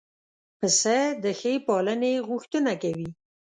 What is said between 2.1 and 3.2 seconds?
غوښتنه کوي.